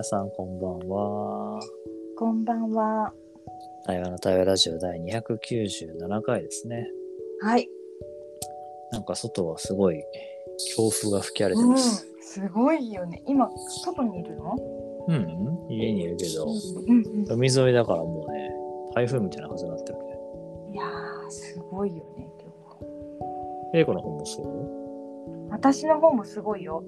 [0.00, 1.60] 皆さんこんばんは。
[2.16, 3.12] こんばんは。
[3.84, 6.88] 対話の対話ラジオ第297回ですね。
[7.42, 7.68] はい。
[8.92, 10.02] なんか外はすごい
[10.74, 12.08] 強風が吹き荒れてうん、ます。
[12.22, 13.22] すごいよね。
[13.26, 13.50] 今、
[13.84, 14.56] 外にいるの？
[15.06, 17.32] うん、家にいるけど、うんうん。
[17.34, 18.50] 海沿いだからもうね、
[18.94, 20.04] 台風みたいな風になってるね。
[20.72, 23.70] いやー、すごいよね、今日は。
[23.74, 25.50] 英子の方もそう？
[25.50, 26.82] 私の方もすごいよ。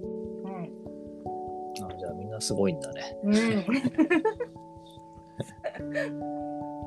[2.03, 3.17] じゃあみんなすごいんだね。
[3.23, 3.65] うん。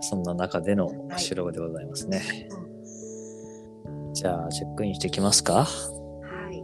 [0.01, 2.21] そんな中での収録でございますね。
[4.11, 5.63] じゃあチェックインしていきますか？
[5.63, 5.67] は
[6.51, 6.55] い。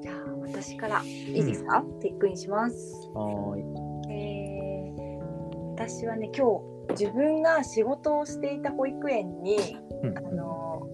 [0.00, 3.10] じゃあ、私からいいですか、チェックインします。
[3.14, 4.12] はーい。
[4.12, 6.46] えー、私はね、今
[6.86, 10.86] 日、自分が仕事をしていた保育園に、うんあの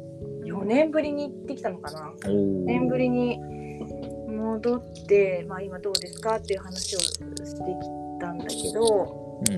[0.46, 2.12] 4年ぶりに行ってきたのかな。
[2.26, 3.38] おー4年ぶりに
[4.54, 9.54] 戻って、まあ、今どうですかっていう話をしてきたんだけど、うん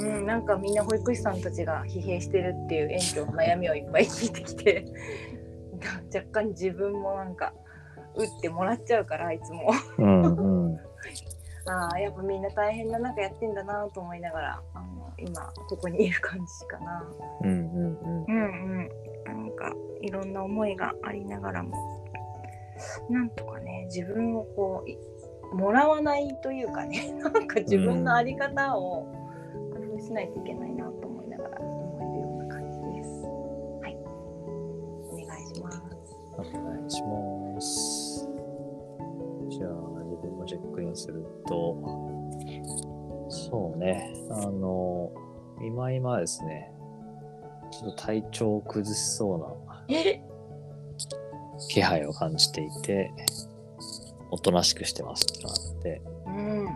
[0.00, 0.18] うん。
[0.18, 4.84] うん、なんかみんな保育士さんたちが疲弊してるっていう園長の悩みをいっぱい聞いてきて
[6.14, 7.52] 若干自分もなんか
[8.14, 10.80] 打ってもらっちゃうからいつもうんうん。
[11.64, 17.08] ああやっぱみんな大変な中やってんだなと思いながらあの今ここにいる感じかな。
[17.42, 18.24] うんうんうん。
[18.24, 18.88] うんうん、
[19.24, 21.72] なんかいろんな思いがありながらも
[23.10, 24.98] なんとかね自分をこうい
[25.54, 29.04] もらわないというかねなんか自分の在り方を
[29.72, 33.10] 工夫しないといけないなと思いながら思えるような感じです。
[33.82, 33.96] はい、
[35.10, 35.78] お願いします。
[36.34, 38.28] お願いします。
[39.50, 39.70] じゃあ、
[40.04, 41.76] 自分もチェックインすると、
[43.28, 45.10] そうね、あの、
[45.62, 46.72] 今今ですね、
[47.70, 50.22] ちょっと体調を崩しそうなえ？
[51.68, 53.10] 気配を感じていて、
[54.30, 56.66] おとなしくしてますってのがあって、うん。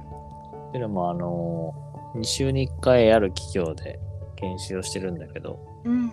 [0.68, 1.74] っていうのも、あの、
[2.16, 3.98] 2週に1回ある企業で
[4.36, 6.06] 研修をしてるんだけど、うん。
[6.06, 6.12] ま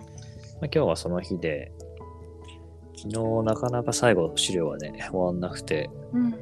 [0.62, 1.72] 今日はその日で、
[2.96, 6.34] 昨日なかなか最後資料はね、終わんなくて、うん。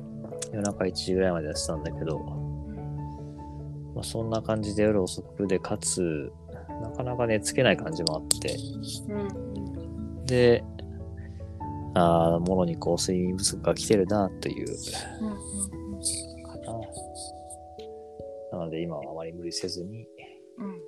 [0.52, 2.18] 夜中1時ぐらいまでやってたんだけど、
[3.94, 6.32] まあ、そんな感じで夜遅くで、かつ、
[6.80, 8.56] なかなか寝つけない感じもあって、
[9.08, 10.26] うん。
[10.26, 10.64] で、
[11.94, 14.76] ああ、ものにこう睡眠不足が来てるな、という、うん
[16.42, 16.80] かな。
[18.52, 20.08] なので今はあまり無理せずに、
[20.58, 20.80] うんうん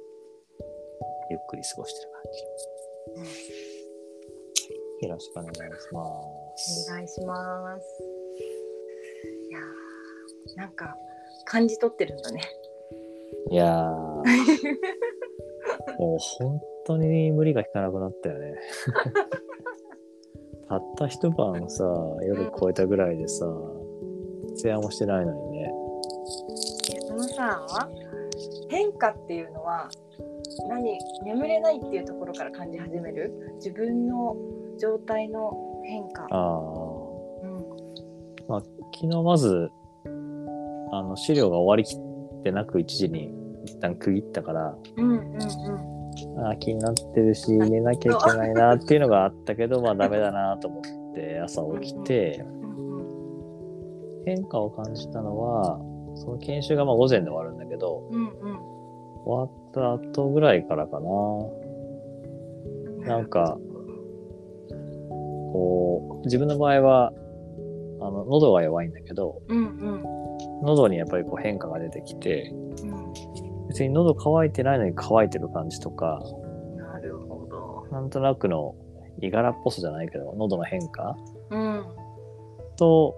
[1.30, 2.22] ゆっくり過ごしてる感
[5.00, 5.06] じ。
[5.06, 5.60] よろしくお願いし
[5.92, 6.04] ま
[6.56, 6.90] す。
[6.90, 7.84] お願いします。
[9.48, 10.94] いやーなんか
[11.46, 12.42] 感じ取ってるんだね。
[13.50, 13.94] いやー、
[15.98, 18.54] もう本当に無理が効かなくなったよね。
[20.68, 21.84] たった一晩さ、
[22.26, 23.46] 夜超えたぐらいでさ、
[24.56, 25.72] 徹夜もしてないのにね。
[27.08, 27.88] そのさ
[28.68, 29.88] 変化っていうのは
[30.68, 33.32] 何眠れないっていうところから感じ始める？
[33.56, 34.36] 自分の
[34.78, 36.24] 状態の変化。
[36.24, 36.40] ああ。
[37.42, 37.64] うん
[38.48, 38.60] まあ、
[38.94, 39.70] 昨日まず、
[40.92, 43.32] あの、資料が終わりきってなく1時に
[43.64, 45.93] 一旦区切ったから、うんうん
[46.38, 52.64] あー気になってるし、寝なきゃいけないなっていうのがあったけど、まあダメだなと思って朝起きて、うん
[54.26, 55.78] 変化を感じたのは、
[56.16, 58.74] その研修がまあ午前で終わるんだけど、うんうん
[59.26, 61.08] 終わった後ぐらいからかな。
[61.08, 63.58] うんなんか、
[65.52, 67.12] こう、自分の場合は、
[68.00, 70.02] あの、喉が弱いんだけど、うんうん。
[70.62, 72.50] 喉にやっぱりこう変化が出てきて、
[72.82, 73.12] うん
[73.74, 76.22] 別に喉乾いてないのに乾いてる感じとか、
[76.76, 77.88] なるほど。
[77.90, 78.76] なんとなくの、
[79.20, 81.16] いがらっぽさじゃないけど、喉の変化？
[81.50, 81.84] うん
[82.76, 83.16] と、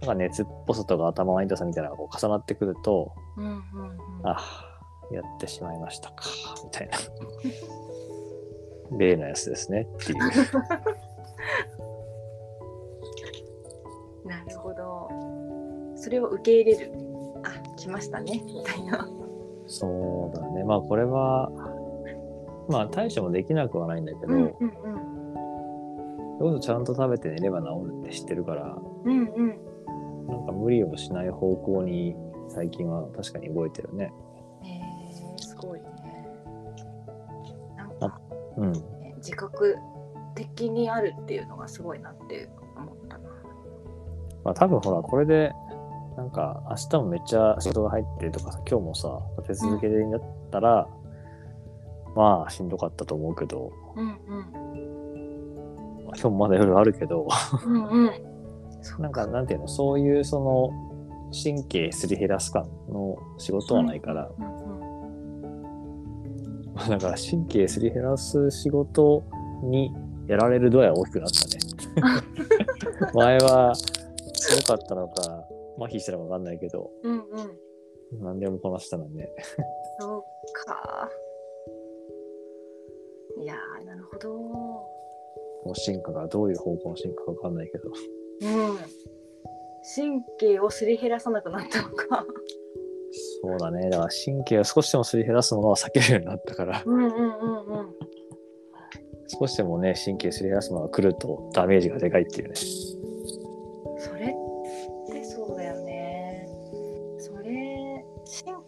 [0.00, 3.60] なんか熱っぽさとか頭の痛さみたいなのがこう重なってくると、うんうんうん
[4.24, 4.66] あ
[5.12, 6.24] やってしまいましたか、
[6.64, 6.96] みたいな。
[8.96, 10.18] 例のやつですねっていう。
[14.24, 15.10] なるほど。
[15.96, 16.92] それを受け入れる。
[17.42, 19.19] あ来ましたねみたいな。
[19.72, 20.64] そうだね。
[20.64, 21.48] まあこれは、
[22.68, 24.50] まあ対処もできなくはないんだけど、うんうん
[26.38, 28.74] それこそちゃんと食べて寝れば治るって知ってるから、
[29.04, 30.26] うんうんうん。
[30.26, 32.16] なんか無理をしない方向に
[32.48, 34.10] 最近は確かに動いてるね。
[34.64, 35.86] えー、すごいね。
[37.76, 38.20] なんあか、
[38.56, 38.72] うん。
[38.72, 39.76] ね、自覚
[40.34, 43.28] 的にあるっていうのがすごいなって思ったな。
[44.42, 45.52] まあ多分ほら、これで、
[46.16, 50.88] なんか明日もめっちゃ仕事が入ってるとかさ、今日もさ、立て続けでになったら、
[52.14, 54.14] まあしんどかったと思うけど、うんうん
[56.04, 57.28] まあ今日もまだ夜あるけど、
[57.64, 58.10] うんうん。
[58.98, 60.70] なんかなんていうのそういうその
[61.32, 64.60] 神経すり減らす感の仕事はないから、うんうん
[66.88, 69.22] だから神経すり減らす仕事
[69.62, 69.94] に
[70.26, 71.60] やられる度合いは大きくなったね。
[73.12, 73.74] 前は
[74.32, 75.39] 強かったのか
[75.80, 77.24] 麻痺したのか分かんないけどうんうん
[78.18, 79.30] 何でもこなしたのね。
[80.00, 80.22] そう
[80.64, 81.08] か。
[83.40, 84.30] いやー、なるほど。
[84.34, 87.88] もう進化がどういう方向の進化か分かんないけど。
[87.88, 88.78] うん。
[89.94, 92.26] 神経をすり減らさなくなったのか。
[93.42, 93.88] そうだね。
[93.90, 97.94] だから神経を少しでもすり減らすものは避けるようになったから、うんうんうんうん。
[99.28, 102.54] 少しでもね、神経すり減らすものが来るとダメージがでかいっていうね。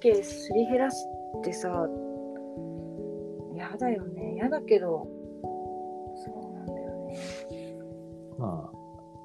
[0.02, 1.06] 神経すり減らす
[1.38, 1.86] ってさ、
[3.54, 4.34] 嫌だよね。
[4.34, 5.06] 嫌だけど、
[6.16, 7.16] そうなんだよね。
[8.36, 8.76] まあ、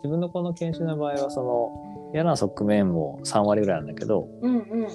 [0.03, 4.81] 自分のこの研修の場合は、その嫌な側面も3割ぐらいなんだけど、うんうん。
[4.83, 4.87] や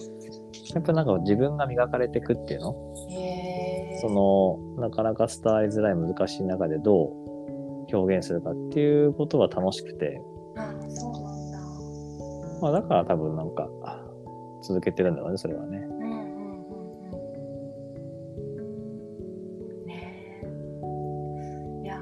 [0.79, 2.77] っぱなんか自分が磨かれていくっていうの？
[4.01, 10.21] そのなかなか伝わりづらい難しい中でどう表現するかっていうことが楽しくて、
[10.57, 11.59] あそうなんだ。
[12.63, 13.69] まあ、だから多分なんか
[14.63, 15.79] 続けてるんだろうねそれはね。
[15.79, 16.23] うんうんうん
[17.05, 17.15] う
[19.83, 19.87] ん。
[19.87, 21.85] ねえ。
[21.85, 22.01] いやー、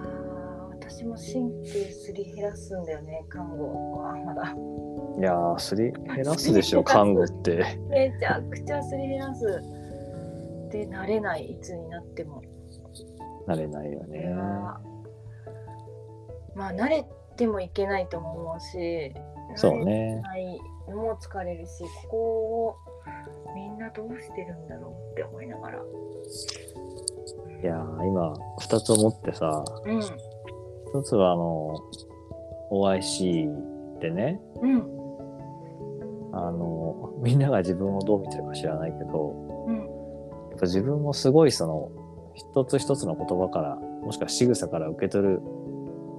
[0.71, 4.55] 私も神経すり減らすんだよね、看護はまだ。
[5.19, 7.65] いやーすり減らすでしょ 看護って。
[7.89, 9.45] めちゃくちゃすり減らす。
[10.71, 12.43] で、慣れない、いつになっても。
[13.47, 14.33] なれないよね。
[14.35, 14.81] は
[16.55, 17.05] まあ、慣れ
[17.37, 19.13] てもいけないとも思うし、
[19.61, 20.21] そうね。
[20.23, 22.77] ないのも疲れるし、ここを
[23.55, 25.79] みんなどうしてるんだろうって思いながら。
[27.63, 27.77] いや
[28.07, 29.99] 今2つ思ってさうん。
[29.99, 31.79] 1つはあの
[32.71, 34.79] OIC でねうん。
[36.33, 39.77] あのみんなが自分をどう見てるか知らないけどうん。
[39.77, 41.91] やっぱ自分もすごいその
[42.35, 45.41] 一つ一つの言葉からもしくは仕草から受け取る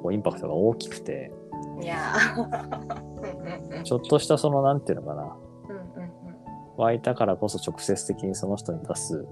[0.03, 1.31] こうインパクトが大きくて
[1.81, 3.83] いやー。
[3.83, 5.24] ちょっとしたそのなんていうのかな。
[5.69, 6.12] うんうんうん。
[6.78, 9.25] 湧いたからこそ直接的にその人に出す。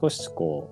[0.00, 0.68] 少しこ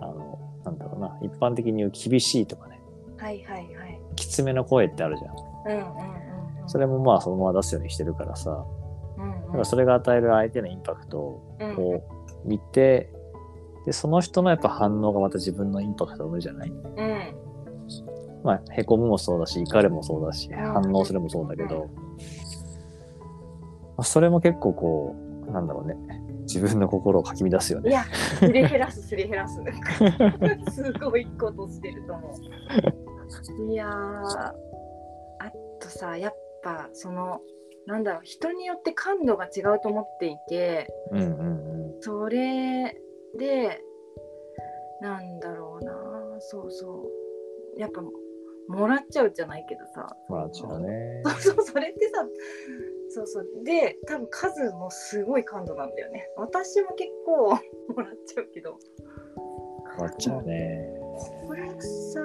[0.00, 1.18] うあのなんだろうな。
[1.22, 2.80] 一般的に言う厳しいとかね。
[3.18, 4.00] はいはいはい。
[4.16, 5.34] きつめの声ってあるじゃん。
[5.36, 6.68] うんうんうんうん。
[6.68, 8.64] それもまあそのまま出すようにしてるからさ。
[9.18, 9.40] うんうん。
[9.46, 11.76] だからそれが与える相手のインパクトをうん。
[11.76, 12.04] こ
[12.44, 13.12] う見て
[13.86, 16.70] でその人のやっぱ反応がまた自分のインパクトを生むじゃない。
[16.70, 17.49] うん
[18.42, 21.90] まあ、へこむもそうだし、怒るもそうだし、ん反応するもそうだけど、
[23.96, 25.16] まあ、それも結構こ
[25.48, 25.96] う、なんだろうね、
[26.42, 27.90] 自分の心をかき乱すよね。
[27.90, 28.04] いや、
[28.38, 29.60] すり減らす、すり減らす。
[30.72, 32.34] すごいことしてると思
[33.68, 33.72] う。
[33.72, 34.54] いやー、あ
[35.80, 37.40] とさ、やっぱその、
[37.86, 41.60] なんだろう、人によって感度が違うと思っていて、うんうん
[42.02, 42.96] それ
[43.36, 43.82] で、
[45.02, 47.10] なんだろうな、そうそ
[47.76, 47.78] う。
[47.78, 48.02] やっぱ、
[48.70, 50.16] もらっちゃうじゃないけどさ。
[50.28, 50.36] うん。
[50.36, 51.22] まあ、違うね。
[51.24, 52.24] そうそう、それってさ、
[53.10, 53.46] そうそう。
[53.64, 56.28] で、多分数もすごい感度なんだよね。
[56.36, 57.50] 私も結構
[57.94, 58.78] もらっちゃうけど。
[59.96, 61.00] 変わっちゃうね。
[61.46, 62.20] これさ、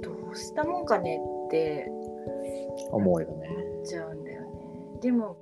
[0.00, 1.90] どうしたもんかねって
[2.90, 3.48] 思うよね。
[3.50, 4.98] 思っちゃうんだよね。
[5.02, 5.36] でも、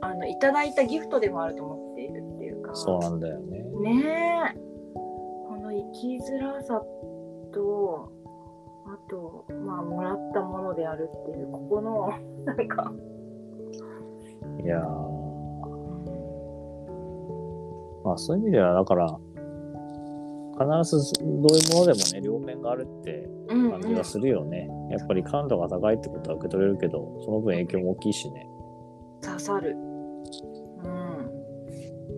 [0.00, 2.74] あの、いただいたギフトでもあると思っているっていうか。
[2.74, 3.58] そうなんだよね。
[3.80, 4.58] ねえ。
[5.48, 6.80] この生きづらさ
[7.52, 8.12] と、
[8.86, 12.08] あと、まあ、もらったものであるっていう、ここの、
[12.44, 12.92] なんか、
[14.62, 15.20] いやー
[18.02, 19.06] まあそういう意味では、だから、
[20.58, 24.68] 必ずどういうものでもね、両面があるってうんうん感じがするよね。
[24.90, 28.46] やっぱり感度が高いってことは受け取れるけど、その分影響も大きいしね。
[29.22, 29.74] 刺さる。
[29.74, 31.30] うん。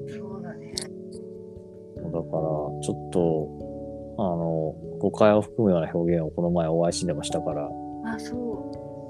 [0.08, 0.72] そうだね。
[0.72, 3.48] だから、ちょっと、
[4.18, 7.68] あの、誤解を含むような表現をこの前お会いしでもしたから、
[8.06, 8.38] あ、そう。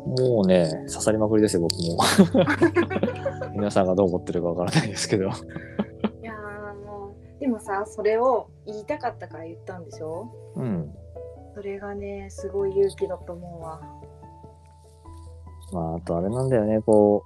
[0.08, 1.98] もうね、刺さりまくりですよ、僕も。
[3.54, 5.24] 皆さんがどう思ってるかわからないですけど。
[5.24, 10.28] いやーもう、でもさ、それを言いたかったから言ったんでしょ？
[10.56, 10.94] うん。
[11.54, 13.80] それがね、すごい勇気だと思うわ。
[15.72, 17.24] まあ、あとあれなんだよね、こ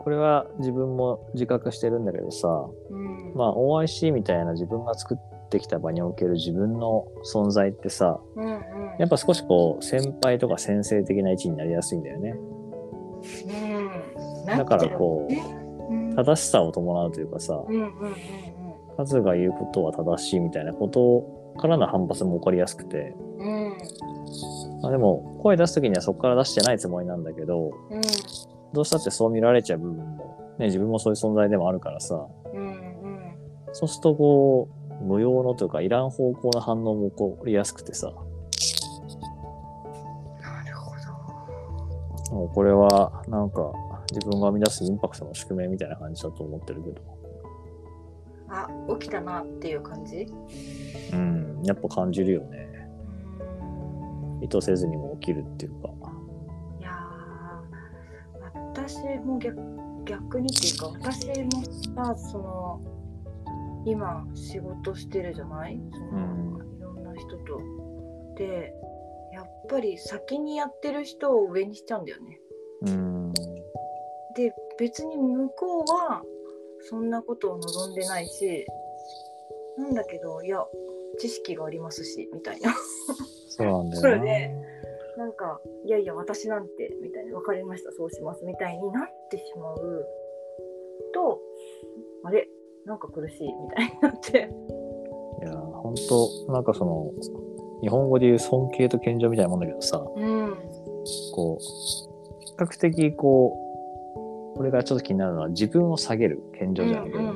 [0.00, 3.32] う、これは自分も自覚してるんだけどさ、うん。
[3.34, 5.18] まあ、OIC みたいな自分が作っ
[5.48, 8.60] てきた場における自分の存在ってさ、うんうん。
[8.98, 12.34] やっぱ少しこう、先輩とか先生的な位置になりやすいんだよね。
[14.44, 14.46] うん。
[14.46, 18.16] だからこうう、うん、正しさを伴うというかさ、うんうんうん
[18.98, 23.66] 数が言うことは正しいみたいなことからの反発も起こりやすくて、うん。
[23.66, 23.78] うん。
[24.80, 28.00] まあ、でも、声出すときにはそこから出してないつもりなんだけど、うん
[28.72, 32.96] どうしたってそう見られちゃう部分も、ね、自分もそういう存在でもあるからさ、うんうん
[33.72, 38.12] そうするとこう、無用のというか、いらん方向の反応も起こりやすくてさ、
[40.40, 40.92] なるほ
[42.30, 42.34] ど。
[42.34, 43.72] もうこれは、なんか、
[44.12, 47.02] 自分が生み出すインパクトの宿命みたいな感じだと思ってるけど、
[48.48, 48.68] あ
[49.00, 50.32] 起きたなっていう感じ？
[51.12, 52.88] うん、やっぱ感じるよね。
[54.38, 54.44] うん。
[54.44, 55.88] 意図せずにも起きるっていうか。
[56.78, 59.58] いやー私も逆
[60.04, 61.64] 逆にっていうか私も
[61.96, 62.80] さその
[63.86, 65.80] 今仕事してるじゃない？
[65.92, 67.60] その、うんいろんな人と。
[68.36, 68.74] で
[69.32, 72.40] やっぱり先にやってる人を上にしちゃうんだよね。
[72.82, 76.22] うん、で別に向こうは
[76.82, 78.66] そんなことを望んでないし
[79.78, 80.64] なんだけどいや
[81.18, 82.74] 知識がありますしみたいな
[83.48, 84.24] そうなんだよな。
[84.24, 84.54] で
[85.16, 90.06] なんかいやいや私なんてみたいな分かりましたそうしますみたいになってしまう
[91.14, 91.40] と
[92.24, 92.48] あれ？
[92.86, 94.48] なんか苦しいみたいになって。
[95.42, 97.10] いや、本当なんかその、
[97.82, 100.54] 日本語で言う尊敬と謙譲みたいなもんだけどさ、うん。
[101.34, 101.64] こう、
[102.44, 107.26] 比較的こう、俺がちょっと気になるのは自分を下げる謙譲じゃないけど、い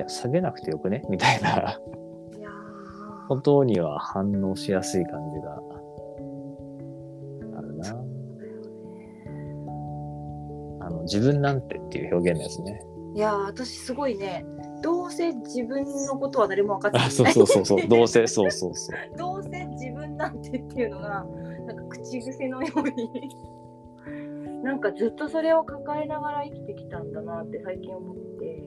[0.00, 1.04] や、下げなくてよくね？
[1.10, 1.78] みたいな。
[1.86, 3.28] うんいやー。
[3.28, 5.62] ことには反応しやすい感じが。
[7.58, 7.90] あるな。
[10.80, 12.82] あの、自分なんてっていう表現のやつね。
[13.14, 14.44] いやー私すごいね。
[14.82, 17.06] どうせ自分のことは誰も分かってない。
[17.08, 19.18] あ、そうそうそうそう、 どうせ、そうそうそう。
[19.18, 21.26] どうせ自分なんてっていうのが
[21.66, 23.10] なんか口癖のように。
[24.62, 28.64] なんかずっとそれを抱えながら生きてきたんだなって最近思って。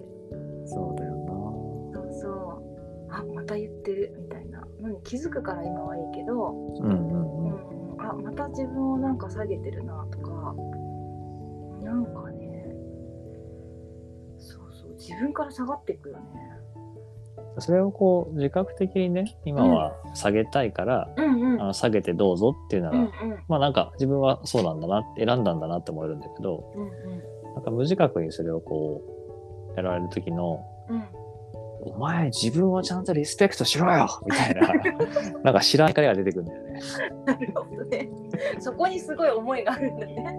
[0.66, 1.14] そうだよ
[1.94, 2.64] そうそう。
[3.10, 4.64] あまた言ってるみたいな。
[4.82, 6.88] のに気づくから今はいいけど、な。
[6.88, 7.54] うんうんう
[7.92, 7.98] うん。
[7.98, 10.56] ん、あまた自分をなんか下げてるなとか。
[11.84, 12.32] なんか
[15.14, 16.24] 自分から下がっていくよね。
[17.60, 21.62] それをこう、自覚的にね、今は下げたいから、うんうん。
[21.62, 23.12] あの下げてどうぞっていうなら、うんうん。
[23.48, 26.90] まあなんか自分はそうなんだなって選んだんだなって思えるんだけど、うん
[27.54, 29.02] なんか無自覚にそれをこ
[29.74, 30.96] う、やられる時の、うん。
[30.96, 31.04] うん
[31.86, 34.08] お前自分をちゃんとリスペクトしろよ！
[34.26, 34.70] みたいな、
[35.44, 36.80] なんか知らん怒りが出てくるんだよね。
[37.26, 38.10] なるほどね。
[38.60, 40.38] そこにすごい思いがあるんだね。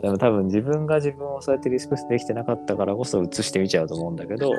[0.00, 4.52] でも多分自分が自分をそうやってリスペクトできてなかったからこそ映してみちゃうと思うんだけど、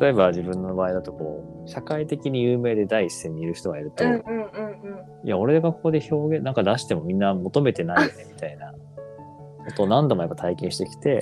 [0.00, 11.20] 例えば自分の場合だとこう、社会的に有名で第一線にいる人がいると、うんうんうんうんうんいや、俺がここで表現なんか出してもみんな求めてないよねみたいなことを何度もやっぱ体験してきて。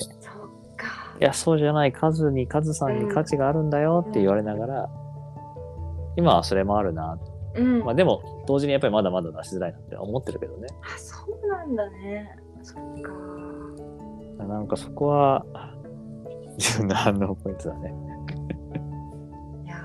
[1.21, 4.91] いや、そうじゃない、数に、数さんに価値があるんだよって言われながら、
[6.17, 7.19] 今はそれもあるな。
[7.55, 7.85] うん。
[7.85, 10.69] まあでも、同時にやっぱりまだまだ出しづらいなって思ってるけどね。
[10.83, 12.37] あそうなんだね。
[12.63, 14.45] そっか。
[14.45, 15.45] なんかそこは、
[16.59, 17.95] 自分の反応ポイントだね。
[19.65, 19.81] いやー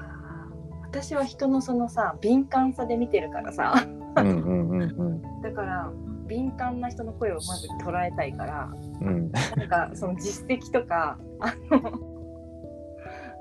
[0.83, 5.21] 私は人のそのさ敏感さで見てるからさうんうんうんうん。
[5.41, 5.91] だから
[6.27, 8.69] 敏感な人の声をまず捉えたいから
[9.01, 11.99] うん、なんかその実績とかあの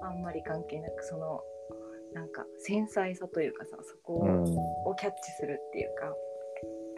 [0.02, 1.42] あんまり関係なくその
[2.14, 4.14] なんか繊細さというかさそこ
[4.86, 6.12] を,、キャッチするっていうか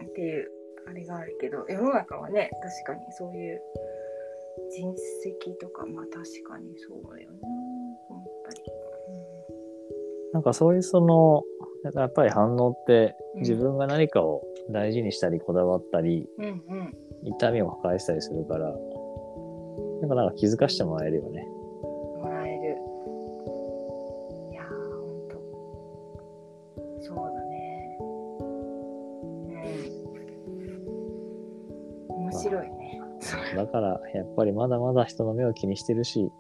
[0.04, 0.50] っていう
[0.88, 2.50] あれがあるけど世の中はね
[2.84, 3.60] 確かにそういう
[4.70, 4.94] 人績
[5.60, 7.38] とかまあ確かにそうだよね
[8.08, 8.62] 思ったり。
[10.32, 11.44] なんかそういうその、
[11.94, 18.66] やっぱり反応ってうん自分が何かを大事にしたりこだわったり、うんうん痛みを抱えてたりするから、
[20.00, 21.48] なんかなんか気づかしてもらえるよね。
[32.48, 33.00] 白いね。
[33.54, 36.30] だから、やっぱりまだまだ人の目を気にしてるし、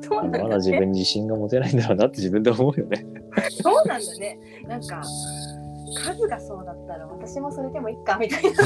[0.00, 0.44] そうなんだね。
[0.44, 3.06] まだ自分に自信が持てないんだろうなって自分で思うよね。
[3.62, 4.38] そうなんだね。
[4.66, 5.02] なんか、
[5.96, 8.48] 数がそうだったら私もそれでもいいかみたいな。
[8.48, 8.62] いやー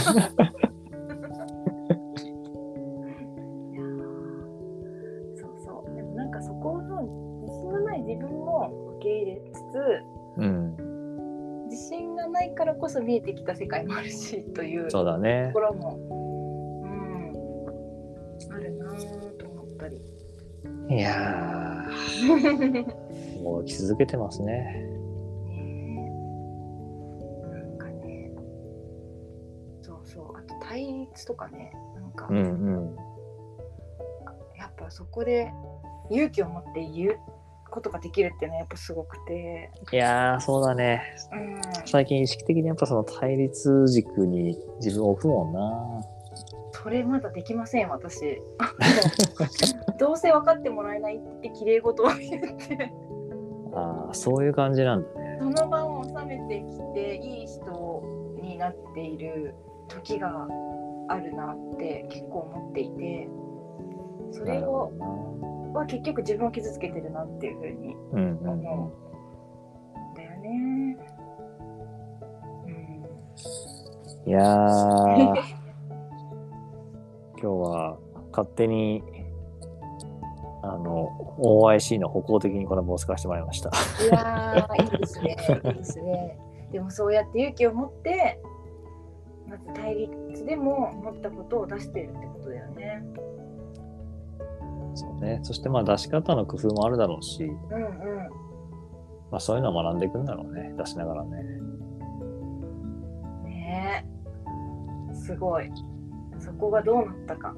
[5.37, 5.95] そうそう。
[5.95, 7.02] でもなんかそこの
[7.42, 9.78] 自信のない自分も受け入れつつ、
[10.38, 10.76] うん。
[11.68, 15.04] 自信がないからこそ見えてきた世界もあるしというとこ。
[15.61, 15.99] ろも、
[19.38, 20.00] と思ったり。
[20.90, 24.55] いやー、 もう続けてますね。
[25.47, 26.11] ね
[27.47, 28.33] えなんかね
[29.83, 32.97] そうそうあと対立とかねなんか、うんうん。
[34.57, 35.52] やっぱそこで
[36.11, 37.19] 勇気を持って言う
[37.71, 41.02] ことができるっていうのはやっぱすごくて、いやー、そうだね。
[41.33, 46.17] うん、最近意識的にやっぱその対立軸に自分を置くもんな。
[46.88, 48.40] それまだできません私
[50.00, 52.90] どうせ分かってもらえないって綺麗事を言って
[53.75, 55.37] ああ、そういう感じなんだね。
[55.38, 58.02] その場を収めてきていい人
[58.40, 59.54] になっている
[59.88, 60.49] 時が
[61.09, 63.28] あるなって結構思っていて
[64.30, 64.90] それを。
[65.75, 67.95] は結局自分を傷つけてるなっていうふうに。
[68.12, 68.42] 思うん
[70.14, 70.97] だよね。
[72.66, 72.88] うん
[74.26, 75.35] いやー、
[77.40, 77.99] 今日は
[78.33, 79.02] 勝手に、
[80.62, 83.71] あの、OIC の歩行的にこの帽子使わせてもらいました。
[83.71, 85.37] いやー、いいですね。
[85.64, 86.38] いいですね。
[86.73, 88.40] でもそうやって勇気を持って、
[89.49, 93.02] まず対立でも持ったことを出してるってことだよね。
[94.95, 95.38] そうね。
[95.42, 97.88] そしてまあ出し方の工夫もあるだろうし、うんうん。
[99.30, 100.75] まあそういうのを学んでいくんだろうね。
[100.76, 101.42] 出しながらね。
[103.45, 104.04] ね
[105.12, 105.14] え。
[105.14, 105.71] すごい。
[106.40, 107.54] そこがどうなったか。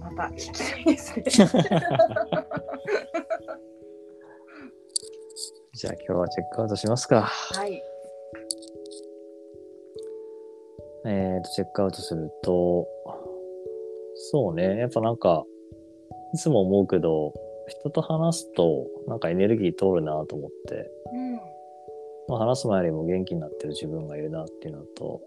[0.00, 1.24] また聞きたいですね。
[5.72, 7.22] じゃあ今日はチェックアウトしますか。
[7.22, 7.82] はい。
[11.06, 12.86] えーと、チェックアウトすると、
[14.14, 14.78] そうね。
[14.78, 15.44] やっぱなんか、
[16.34, 17.32] いつも思うけど、
[17.68, 21.32] 人と話すと、なんかエネルギー通るなと思って、うん。
[22.28, 25.22] まあ、話す前よりも元気になってる自分がいるなっていうのと、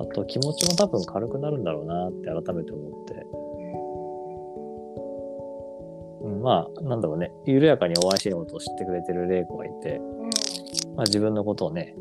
[0.00, 3.26] あと気持ちも多分軽くなるんだろうなって改めて思って、
[6.22, 10.30] うん、まあなんだろうね緩やかに OIC のことを知ってくれてる玲子がいて、うん。
[10.96, 11.94] まあ、自分のことをね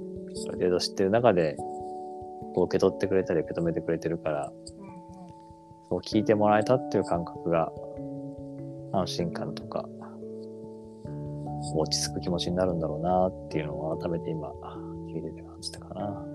[0.48, 1.56] ある程度知ってる中で
[2.54, 4.52] こう受け取ってくれたり受け止めてくれてるから
[5.90, 7.72] そう聞いてもらえたっていう感覚が
[8.94, 9.86] 安心感とか
[11.76, 14.50] 落ち着く気持ちになるんだろうなっていうのを改めて今
[15.14, 16.26] 聞いてて感じたかな。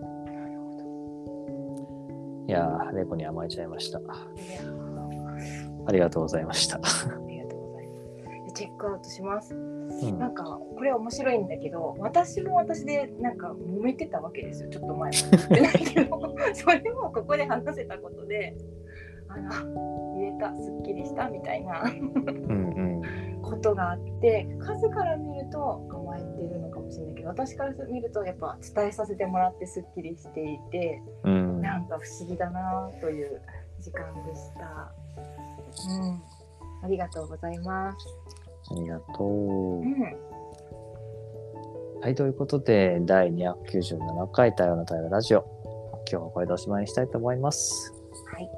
[2.46, 4.00] いやー、レコに甘えちゃいました。
[5.88, 6.76] ありがとうございました。
[6.76, 6.80] あ
[7.28, 8.54] りがとうございます。
[8.54, 9.54] チェックアウトします。
[9.54, 9.76] うん
[10.18, 18.56] なんかこれ面白いんだけど私も私でなんか揉めてたわけですよちょっと前 はないけどそれもここで話せたことで
[19.28, 23.02] あの言えたすっきりしたみたいなうん
[23.42, 25.86] ことがあって数から見ると
[26.86, 31.56] もしれないけど私から見るとやっぱ伝えさせてもらってすっきりしていてうん。
[31.56, 31.62] うん。
[31.62, 33.40] なんか不思議だなという
[33.80, 34.92] 時間でした。
[35.88, 36.22] うん、
[36.82, 37.96] ありがとうございます。
[38.70, 39.84] ありがとうう。
[39.84, 39.92] ん、
[42.00, 45.44] はい、ということで、第297回太陽の太陽ラジオ。
[46.10, 47.92] 今日はこれでおしまいにしたいと思います。
[48.32, 48.50] はい、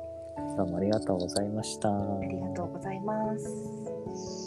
[0.56, 1.88] どうもありがとうございました。
[1.88, 4.37] ありがとうございます。